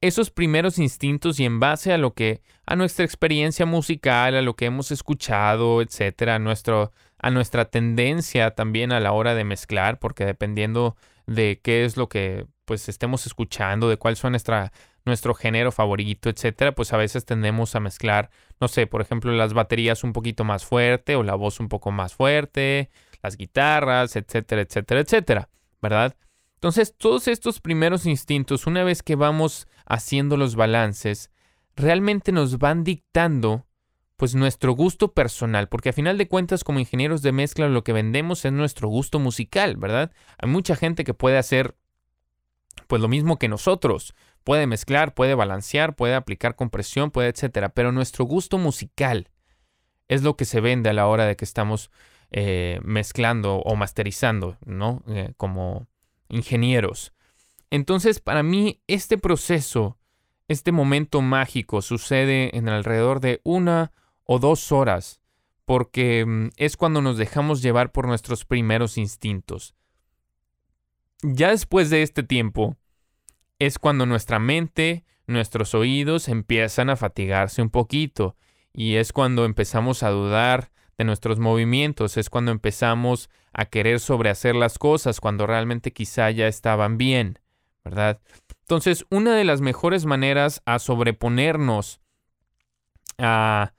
[0.00, 4.54] esos primeros instintos y en base a lo que, a nuestra experiencia musical, a lo
[4.54, 9.98] que hemos escuchado, etcétera, a, nuestro, a nuestra tendencia también a la hora de mezclar,
[9.98, 10.96] porque dependiendo
[11.26, 14.72] de qué es lo que pues estemos escuchando, de cuál son nuestra,
[15.06, 19.54] nuestro género favorito, etcétera, pues a veces tendemos a mezclar, no sé, por ejemplo, las
[19.54, 22.90] baterías un poquito más fuerte o la voz un poco más fuerte,
[23.22, 25.48] las guitarras, etcétera, etcétera, etcétera,
[25.80, 26.14] ¿verdad?
[26.64, 31.30] Entonces, todos estos primeros instintos, una vez que vamos haciendo los balances,
[31.76, 33.66] realmente nos van dictando
[34.16, 37.92] pues nuestro gusto personal, porque a final de cuentas como ingenieros de mezcla lo que
[37.92, 40.10] vendemos es nuestro gusto musical, ¿verdad?
[40.38, 41.76] Hay mucha gente que puede hacer
[42.86, 47.92] pues lo mismo que nosotros, puede mezclar, puede balancear, puede aplicar compresión, puede etcétera, pero
[47.92, 49.28] nuestro gusto musical
[50.08, 51.90] es lo que se vende a la hora de que estamos
[52.30, 55.02] eh, mezclando o masterizando, ¿no?
[55.08, 55.88] Eh, como
[56.34, 57.12] ingenieros.
[57.70, 59.98] Entonces, para mí, este proceso,
[60.48, 63.92] este momento mágico sucede en alrededor de una
[64.24, 65.20] o dos horas,
[65.64, 69.74] porque mm, es cuando nos dejamos llevar por nuestros primeros instintos.
[71.22, 72.76] Ya después de este tiempo,
[73.58, 78.36] es cuando nuestra mente, nuestros oídos empiezan a fatigarse un poquito,
[78.72, 84.54] y es cuando empezamos a dudar de nuestros movimientos, es cuando empezamos a querer sobrehacer
[84.54, 87.38] las cosas cuando realmente quizá ya estaban bien,
[87.84, 88.20] ¿verdad?
[88.60, 92.00] Entonces, una de las mejores maneras a sobreponernos
[93.18, 93.74] a,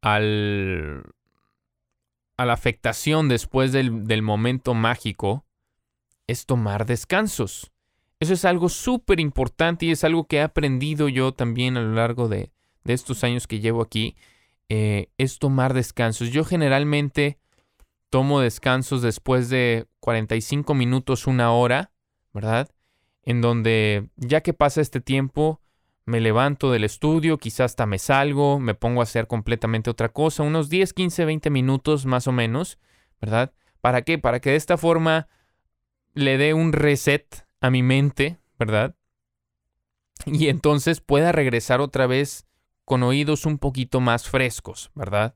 [0.00, 1.02] al,
[2.36, 5.44] a la afectación después del, del momento mágico
[6.26, 7.70] es tomar descansos.
[8.20, 11.92] Eso es algo súper importante y es algo que he aprendido yo también a lo
[11.94, 12.50] largo de,
[12.84, 14.16] de estos años que llevo aquí.
[14.68, 16.30] Eh, es tomar descansos.
[16.30, 17.38] Yo generalmente
[18.10, 21.92] tomo descansos después de 45 minutos, una hora,
[22.32, 22.68] ¿verdad?
[23.22, 25.60] En donde ya que pasa este tiempo,
[26.04, 30.42] me levanto del estudio, quizás hasta me salgo, me pongo a hacer completamente otra cosa,
[30.42, 32.78] unos 10, 15, 20 minutos más o menos,
[33.20, 33.52] ¿verdad?
[33.82, 34.18] ¿Para qué?
[34.18, 35.28] Para que de esta forma
[36.14, 38.96] le dé un reset a mi mente, ¿verdad?
[40.26, 42.47] Y entonces pueda regresar otra vez
[42.88, 45.34] con oídos un poquito más frescos, ¿verdad?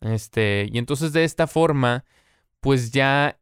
[0.00, 2.04] Este, y entonces de esta forma,
[2.58, 3.38] pues ya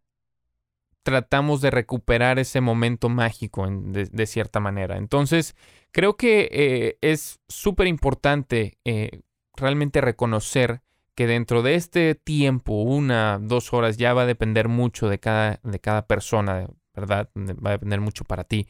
[1.02, 4.98] tratamos de recuperar ese momento mágico de, cierta manera.
[4.98, 5.56] Entonces,
[5.90, 9.22] creo que eh, es súper importante eh,
[9.54, 10.82] realmente reconocer
[11.14, 15.60] que dentro de este tiempo, una, dos horas, ya va a depender mucho de cada,
[15.62, 17.30] de cada persona, ¿verdad?
[17.34, 18.68] Va a depender mucho para ti.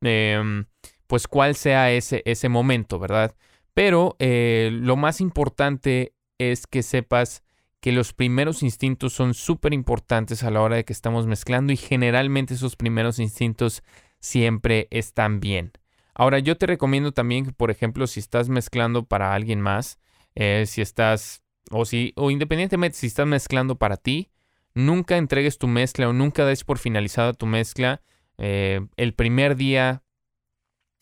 [0.00, 0.64] Em,
[1.06, 3.36] pues cuál sea ese, ese momento, ¿verdad?
[3.76, 7.42] Pero eh, lo más importante es que sepas
[7.82, 11.76] que los primeros instintos son súper importantes a la hora de que estamos mezclando y
[11.76, 13.82] generalmente esos primeros instintos
[14.18, 15.72] siempre están bien.
[16.14, 19.98] Ahora yo te recomiendo también que, por ejemplo, si estás mezclando para alguien más,
[20.34, 24.30] eh, si estás, o si, o independientemente si estás mezclando para ti,
[24.72, 28.00] nunca entregues tu mezcla o nunca des por finalizada tu mezcla
[28.38, 30.02] eh, el primer día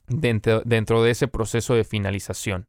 [0.08, 2.68] dentro, dentro de ese proceso de finalización.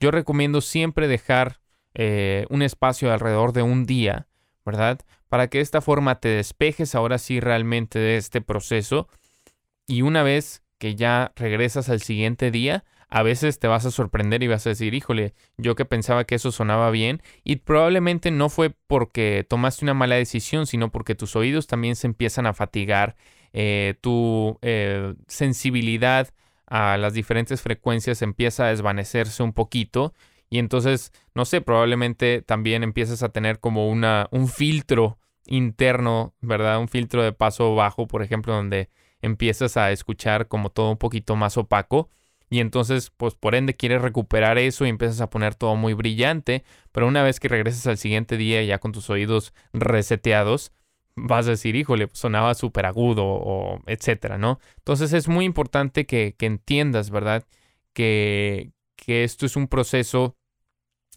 [0.00, 1.60] Yo recomiendo siempre dejar
[1.94, 4.28] eh, un espacio alrededor de un día,
[4.64, 5.00] ¿verdad?
[5.28, 9.08] Para que de esta forma te despejes ahora sí realmente de este proceso
[9.86, 14.42] y una vez que ya regresas al siguiente día, a veces te vas a sorprender
[14.42, 18.50] y vas a decir, híjole, yo que pensaba que eso sonaba bien y probablemente no
[18.50, 23.16] fue porque tomaste una mala decisión, sino porque tus oídos también se empiezan a fatigar,
[23.52, 26.28] eh, tu eh, sensibilidad
[26.68, 30.14] a las diferentes frecuencias empieza a desvanecerse un poquito
[30.50, 36.78] y entonces, no sé, probablemente también empiezas a tener como una, un filtro interno, ¿verdad?
[36.80, 41.36] Un filtro de paso bajo, por ejemplo, donde empiezas a escuchar como todo un poquito
[41.36, 42.08] más opaco
[42.50, 46.64] y entonces, pues por ende quieres recuperar eso y empiezas a poner todo muy brillante,
[46.92, 50.72] pero una vez que regresas al siguiente día ya con tus oídos reseteados,
[51.26, 54.60] vas a decir, híjole, sonaba súper agudo o etcétera, ¿no?
[54.78, 57.44] Entonces es muy importante que, entiendas, ¿verdad?
[57.92, 60.36] Que, que esto es un proceso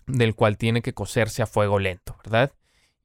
[0.08, 2.54] del cual tiene que coserse a fuego lento, ¿verdad?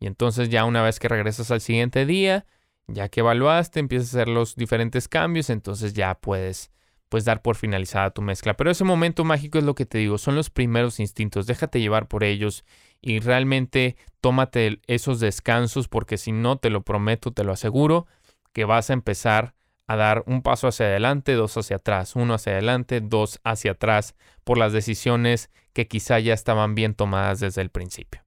[0.01, 2.47] Y entonces ya una vez que regresas al siguiente día,
[2.89, 6.71] Ya que evaluaste, empiezas a hacer los diferentes cambios, entonces ya puedes
[7.09, 8.55] pues dar por finalizada tu mezcla.
[8.55, 12.09] Pero ese momento mágico es lo que te digo, son los primeros instintos, déjate llevar
[12.09, 12.65] por ellos
[13.01, 18.07] y realmente tómate esos descansos porque si no, te lo prometo, te lo aseguro,
[18.53, 19.55] que vas a empezar
[19.87, 24.17] a dar un paso hacia adelante, dos hacia atrás, uno hacia adelante, dos hacia atrás,
[24.43, 28.25] por las decisiones que quizá ya estaban bien tomadas desde el principio.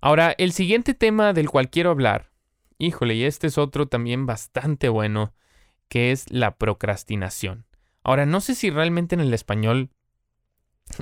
[0.00, 2.32] Ahora, el siguiente tema del cual quiero hablar,
[2.78, 5.32] híjole, y este es otro también bastante bueno,
[5.88, 7.66] que es la procrastinación.
[8.04, 9.90] Ahora, no sé si realmente en el español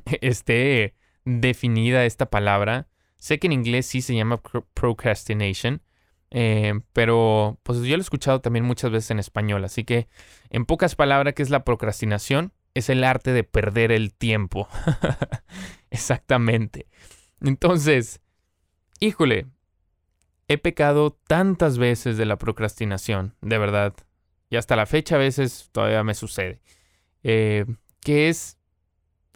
[0.20, 2.88] esté definida esta palabra.
[3.18, 4.40] Sé que en inglés sí se llama
[4.74, 5.82] procrastination,
[6.30, 9.64] eh, pero pues yo lo he escuchado también muchas veces en español.
[9.64, 10.08] Así que,
[10.48, 12.52] en pocas palabras, ¿qué es la procrastinación?
[12.74, 14.68] Es el arte de perder el tiempo.
[15.90, 16.86] Exactamente.
[17.40, 18.20] Entonces,
[19.00, 19.46] híjole,
[20.48, 23.94] he pecado tantas veces de la procrastinación, de verdad.
[24.48, 26.60] Y hasta la fecha a veces todavía me sucede.
[27.22, 27.66] Eh,
[28.00, 28.58] que es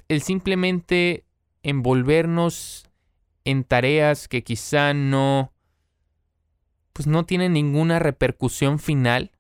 [0.09, 1.25] el simplemente
[1.63, 2.91] envolvernos
[3.45, 5.53] en tareas que quizá no,
[6.93, 9.33] pues no tienen ninguna repercusión final,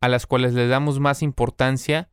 [0.00, 2.10] a las cuales le damos más importancia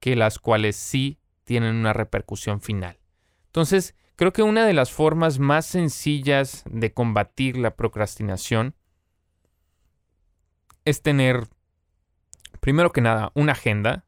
[0.00, 2.98] que las cuales sí tienen una repercusión final.
[3.46, 8.74] Entonces, creo que una de las formas más sencillas de combatir la procrastinación
[10.84, 11.48] es tener,
[12.60, 14.04] primero que nada, una agenda,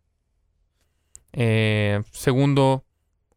[1.32, 2.84] eh, segundo,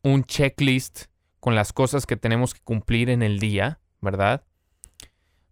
[0.01, 1.05] un checklist
[1.39, 4.43] con las cosas que tenemos que cumplir en el día, ¿verdad?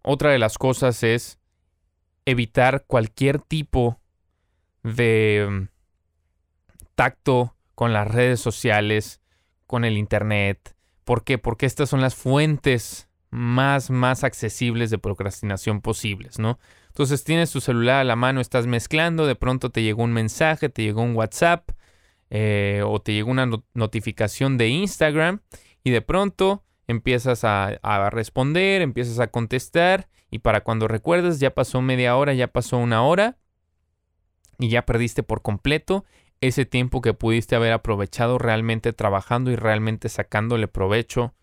[0.02, 1.38] Otra de las cosas es
[2.26, 4.00] evitar cualquier tipo
[4.82, 5.68] de mm,
[6.94, 9.20] tacto con las redes sociales,
[9.66, 10.76] con el Internet.
[11.04, 11.38] ¿Por qué?
[11.38, 16.58] Porque estas son las fuentes más, más accesibles de procrastinación posibles, ¿no?
[16.88, 20.68] Entonces tienes tu celular a la mano, estás mezclando, de pronto te llegó un mensaje,
[20.68, 21.70] te llegó un WhatsApp,
[22.30, 25.40] eh, o te llegó una notificación de Instagram
[25.82, 31.80] y de pronto empiezas a, responder, empiezas a contestar y para cuando recuerdes ya pasó
[31.80, 33.38] media hora, ya pasó una hora
[34.58, 36.04] y ya perdiste por completo
[36.40, 41.34] ese tiempo que pudiste haber aprovechado realmente trabajando y realmente sacándole provecho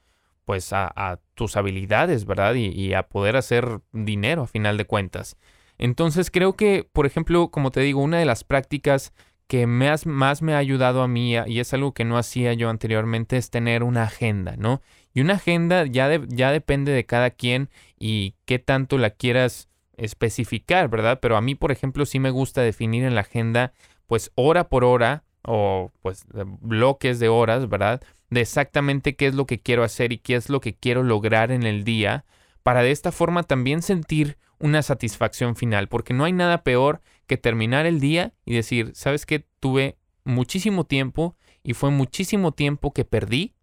[0.45, 2.55] pues a, tus habilidades, ¿verdad?
[2.55, 5.37] Y, a poder hacer dinero a final de cuentas.
[5.77, 9.13] Entonces creo que, por ejemplo, como te digo, una de las prácticas
[9.51, 12.69] que más, más me ha ayudado a mí, y es algo que no hacía yo
[12.69, 14.81] anteriormente, es tener una agenda, ¿no?
[15.13, 20.87] Y una agenda ya, ya depende de cada quien y qué tanto la quieras especificar,
[20.87, 21.19] ¿verdad?
[21.21, 23.73] Pero a mí, por ejemplo, sí me gusta definir en la agenda,
[24.07, 26.23] pues hora por hora o pues
[26.61, 28.01] bloques de horas, ¿verdad?
[28.29, 31.51] De exactamente qué es lo que quiero hacer y qué es lo que quiero lograr
[31.51, 32.23] en el día,
[32.63, 37.37] para de esta forma también sentir una satisfacción final, porque no hay nada peor que
[37.37, 39.45] terminar el día y decir, ¿sabes qué?
[39.61, 43.55] Tuve muchísimo tiempo y fue muchísimo tiempo que perdí,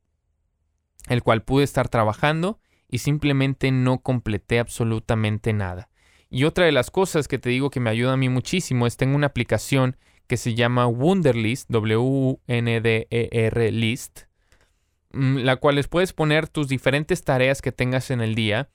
[1.06, 5.90] el cual pude estar trabajando y simplemente no completé absolutamente nada.
[6.30, 8.96] Y otra de las cosas que te digo que me ayuda a mí muchísimo es
[8.96, 14.20] tengo una aplicación que se llama Wunderlist, W-U-N-D-E-R List,
[15.12, 18.70] mm, la cual les puedes poner tus diferentes tareas que tengas en el día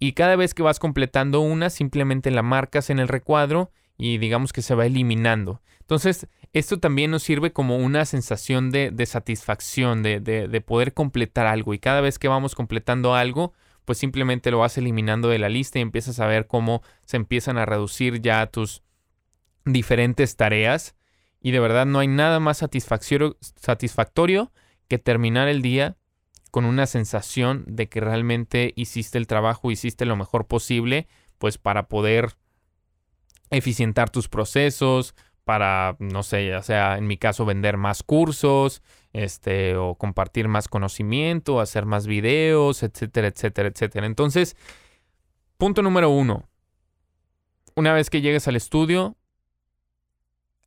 [0.00, 3.70] y cada vez que vas completando una, simplemente la marcas en el recuadro
[4.02, 5.62] y digamos que se va eliminando.
[5.78, 11.72] Entonces, esto también nos sirve como una sensación de, satisfacción, de, de, poder completar algo.
[11.72, 13.52] Y cada vez que vamos completando algo,
[13.84, 17.58] pues simplemente lo vas eliminando de la lista y empiezas a ver cómo se empiezan
[17.58, 18.82] a reducir ya tus
[19.64, 20.96] diferentes tareas.
[21.40, 24.52] Y de verdad no hay nada más satisfactorio
[24.88, 25.96] que terminar el día
[26.50, 31.06] con una sensación de que realmente hiciste el trabajo, hiciste lo mejor posible,
[31.38, 32.34] pues para poder
[33.52, 39.76] eficientar tus procesos, para, no sé, ya sea en mi caso vender más cursos, este,
[39.76, 44.06] o compartir más conocimiento, hacer más videos, etcétera, etcétera, etcétera.
[44.06, 44.56] Entonces,
[45.58, 46.48] punto número uno.
[47.74, 49.16] Una vez que llegues al estudio,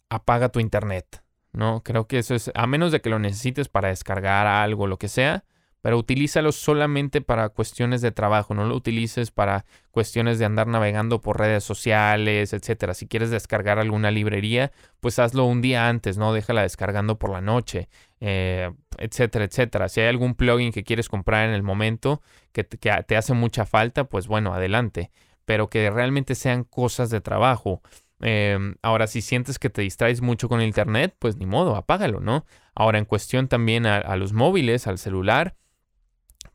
[0.10, 1.24] apaga tu internet.
[1.56, 1.82] ¿no?
[1.84, 5.08] Creo que eso es, a menos de que lo necesites para descargar algo, lo que
[5.08, 5.46] sea,
[5.86, 11.22] pero utilízalo solamente para cuestiones de trabajo, no lo utilices para cuestiones de andar navegando
[11.22, 12.96] por redes sociales, etcétera.
[12.96, 17.42] Si quieres descargar alguna librería, pues hazlo un día antes, no déjala descargando por la
[17.42, 17.88] noche,
[18.20, 19.88] eh, etcétera, etcétera.
[19.88, 24.06] Si hay algún plugin que quieres comprar en el momento que te, hace mucha falta,
[24.06, 25.12] pues bueno, adelante,
[25.46, 27.84] pero que realmente sean cosas de trabajo.
[28.22, 32.48] Em, ahora, si sientes que te distraes mucho con internet, pues ni modo, apágalo, ¿no?
[32.74, 35.56] Ahora, en cuestión también a los móviles, al celular,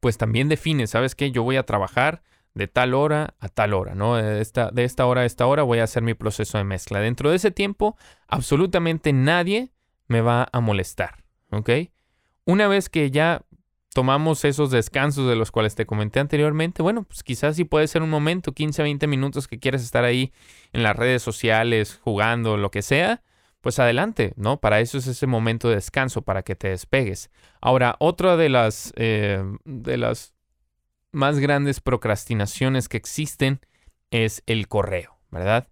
[0.00, 1.30] pues también define, ¿sabes qué?
[1.30, 2.22] Yo voy a trabajar
[2.54, 4.16] de tal hora a tal hora, ¿no?
[4.16, 7.00] De esta, de esta hora a esta hora voy a hacer mi proceso de mezcla.
[7.00, 7.96] Dentro de ese tiempo,
[8.28, 9.70] absolutamente nadie
[10.08, 11.24] me va a molestar.
[12.44, 13.42] Una vez que ya
[13.94, 18.02] tomamos esos descansos de los cuales te comenté anteriormente, bueno, pues quizás sí puede ser
[18.02, 20.32] un momento, 15, 20 minutos que quieres estar ahí
[20.72, 23.22] en las redes sociales, jugando, lo que sea,
[23.60, 24.60] pues adelante, ¿no?
[24.60, 27.30] Para eso es ese momento de descanso, para que te despegues.
[27.60, 30.34] Ahora, otra de las, eh, de las
[31.12, 33.60] más grandes procrastinaciones que existen
[34.10, 35.68] es el correo, ¿verdad?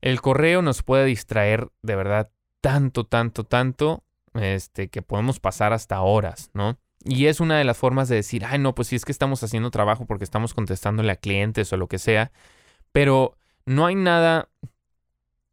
[0.00, 2.30] El correo nos puede distraer de verdad
[2.60, 6.78] tanto, tanto, tanto, este, que podemos pasar hasta horas, ¿no?
[7.04, 9.42] Y es una de las formas de decir, ay, no, pues si es que estamos
[9.42, 12.32] haciendo trabajo porque estamos contestándole a clientes o lo que sea,
[12.92, 13.36] pero
[13.66, 14.48] no hay nada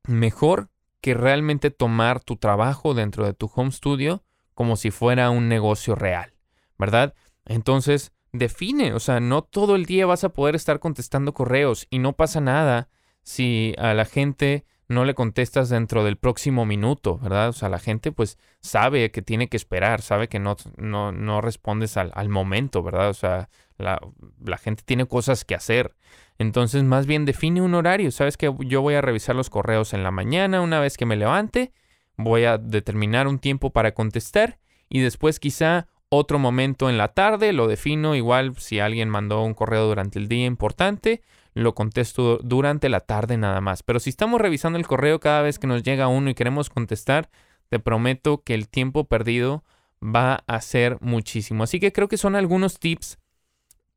[0.07, 0.69] mejor
[1.01, 4.23] que realmente tomar tu trabajo dentro de tu home studio
[4.53, 6.33] como si fuera un negocio real,
[6.77, 7.13] ¿verdad?
[7.45, 11.99] Entonces, define, o sea, no todo el día vas a poder estar contestando correos y
[11.99, 12.89] no pasa nada
[13.23, 17.49] si a la gente no le contestas dentro del próximo minuto, ¿verdad?
[17.49, 21.41] O sea, la gente pues sabe que tiene que esperar, sabe que no, no, no
[21.41, 23.09] respondes al, al, momento, ¿verdad?
[23.09, 23.99] O sea, la,
[24.43, 25.95] la, gente tiene cosas que hacer.
[26.37, 28.11] Entonces, más bien define un horario.
[28.11, 31.15] Sabes que yo voy a revisar los correos en la mañana, una vez que me
[31.15, 31.71] levante,
[32.17, 37.53] voy a determinar un tiempo para contestar y después quizá otro momento en la tarde,
[37.53, 41.21] lo defino igual si alguien mandó un correo durante el día importante,
[41.53, 43.83] lo contesto durante la tarde nada más.
[43.83, 47.29] Pero si estamos revisando el correo cada vez que nos llega uno y queremos contestar,
[47.69, 49.63] te prometo que el tiempo perdido
[50.03, 51.63] va a ser muchísimo.
[51.63, 53.19] Así que creo que son algunos tips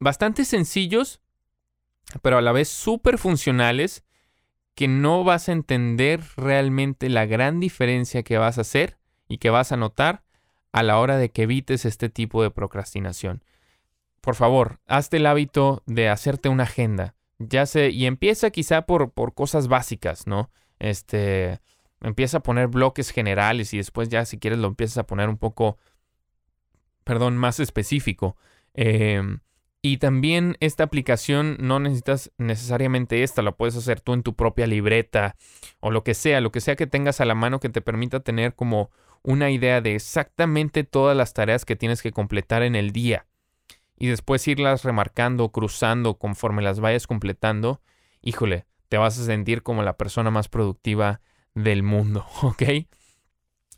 [0.01, 1.21] bastante sencillos,
[2.23, 4.05] pero a la vez súper funcionales,
[4.75, 8.99] que no vas a entender realmente la gran diferencia que vas a hacer
[9.29, 10.25] y que vas a notar
[10.73, 13.45] a la hora de que evites este tipo de procrastinación.
[14.21, 19.13] Por favor, hazte el hábito de hacerte una agenda ya sé, y empieza quizá por,
[19.13, 20.51] por cosas básicas, ¿no?
[20.79, 21.61] Este,
[22.01, 25.39] empieza a poner bloques generales y después ya si quieres lo empiezas a poner un
[25.39, 25.79] poco,
[27.05, 28.37] perdón, más específico.
[28.75, 29.41] Em,
[29.83, 34.67] y también esta aplicación no necesitas necesariamente esta, la puedes hacer tú en tu propia
[34.67, 35.37] libreta
[35.81, 38.21] o lo que sea, lo que sea que tengas a la mano que te permita
[38.21, 38.91] tener como
[39.23, 43.27] una idea de exactamente todas las tareas que tienes que completar en el día
[43.97, 47.81] y después irlas remarcando, cruzando conforme las vayas completando,
[48.23, 51.21] híjole, te vas a sentir como la persona más productiva
[51.55, 52.63] del mundo, ¿ok?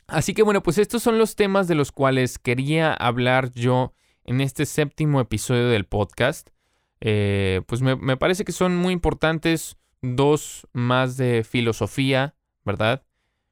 [0.07, 3.93] Así que bueno, pues estos son los temas de los cuales quería hablar yo
[4.23, 6.49] en este séptimo episodio del podcast.
[7.01, 13.03] Eh, pues me, me parece que son muy importantes dos más de filosofía, ¿verdad?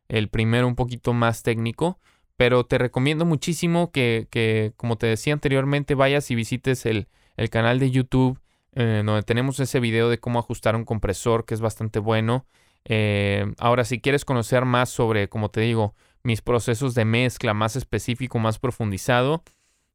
[0.07, 1.99] El primero un poquito más técnico,
[2.37, 7.07] pero te recomiendo muchísimo que, como te decía anteriormente, vayas y visites el,
[7.49, 8.39] canal de YouTube,
[8.73, 12.45] eh, donde tenemos ese video de cómo ajustar un compresor, que es bastante bueno.
[12.85, 17.75] Eh, ahora, si quieres conocer más sobre, como te digo, mis procesos de mezcla más
[17.75, 19.43] específico, más profundizado,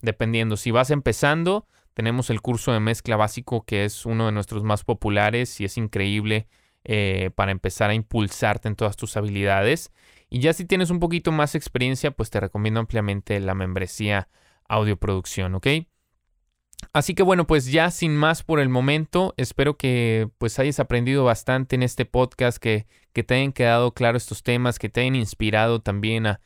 [0.00, 4.62] dependiendo, si vas empezando, tenemos el curso de mezcla básico, que es uno de nuestros
[4.62, 6.46] más populares y es increíble
[6.84, 9.92] eh, para empezar a impulsarte en todas tus habilidades.
[10.30, 14.28] Y ya si tienes un poquito más experiencia, pues te recomiendo ampliamente la membresía
[14.68, 15.66] audioproducción, ¿ok?
[16.92, 21.24] Así que bueno, pues ya sin más por el momento, espero que pues hayas aprendido
[21.24, 25.16] bastante en este podcast, que, que te hayan quedado claros estos temas, que te hayan
[25.16, 26.40] inspirado también a,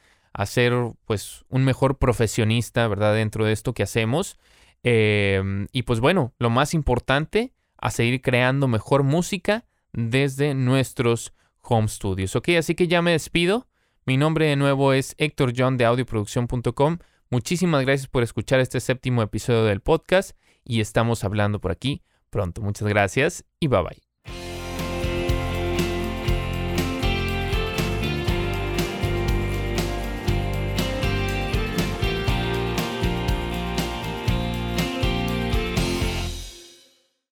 [0.46, 0.72] ser
[1.04, 3.14] pues un mejor profesionista, ¿verdad?
[3.14, 4.38] Dentro de esto que hacemos.
[4.82, 11.32] Em, y pues bueno, lo más importante, a seguir creando mejor música desde nuestros
[11.62, 12.50] home studios, ¿ok?
[12.58, 13.68] Así que ya me despido.
[14.06, 16.98] Mi nombre de nuevo es Héctor John de audioproducción.com.
[17.30, 22.60] Muchísimas gracias por escuchar este séptimo episodio del podcast y estamos hablando por aquí pronto.
[22.60, 24.13] Muchas gracias y bye bye.